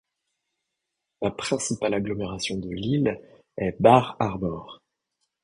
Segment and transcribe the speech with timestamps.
[1.21, 3.19] La principale agglomération de l’île
[3.57, 4.81] est Bar Harbor.